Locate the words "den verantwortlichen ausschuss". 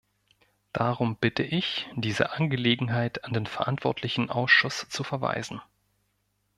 3.33-4.87